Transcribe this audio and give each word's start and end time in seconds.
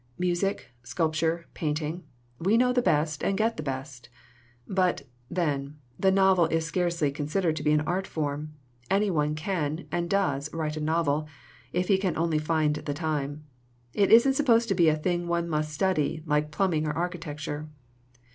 Music, 0.17 0.71
sculpture, 0.81 1.45
painting 1.53 2.03
we 2.39 2.57
know 2.57 2.73
the 2.73 2.81
best 2.81 3.23
and 3.23 3.37
get 3.37 3.55
the 3.55 3.61
best. 3.61 4.09
"But, 4.67 5.03
then, 5.29 5.77
the 5.99 6.09
novel 6.09 6.47
is 6.47 6.65
scarcely 6.65 7.11
considered 7.11 7.55
to 7.57 7.61
be 7.61 7.71
an 7.71 7.81
art 7.81 8.07
form. 8.07 8.55
Any 8.89 9.11
one 9.11 9.35
can 9.35 9.85
and 9.91 10.09
does 10.09 10.51
write 10.51 10.75
a 10.75 10.81
novel, 10.81 11.27
if 11.71 11.87
he 11.87 11.99
can 11.99 12.17
only 12.17 12.39
find 12.39 12.77
the 12.77 12.95
time. 12.95 13.45
It 13.93 14.11
isn't 14.11 14.33
sup 14.33 14.47
posed 14.47 14.69
to 14.69 14.73
be 14.73 14.89
a 14.89 14.95
thing 14.95 15.27
one 15.27 15.47
must 15.47 15.71
study, 15.71 16.23
like 16.25 16.49
plumbing 16.49 16.87
or 16.87 16.93
architecture. 16.93 17.69